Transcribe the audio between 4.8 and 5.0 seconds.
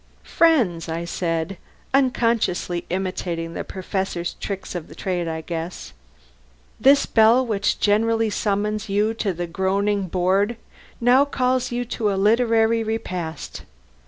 the